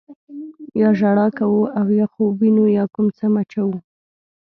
[0.79, 3.77] یا ژړا کوو او یا خوب وینو یا کوم څه مچوو.